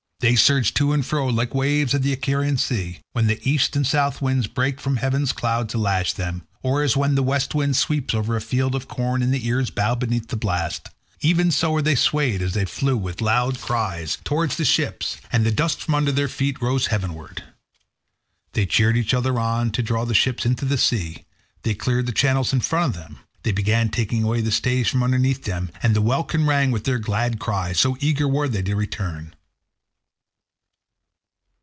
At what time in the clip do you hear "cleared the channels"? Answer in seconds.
21.73-22.53